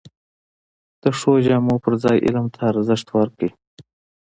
د 1.01 1.03
ښو 1.17 1.31
جامو 1.45 1.75
پر 1.83 1.93
ځای 2.03 2.17
علم 2.25 2.45
ته 2.53 2.59
ارزښت 2.71 3.07
ورکړئ! 3.17 3.49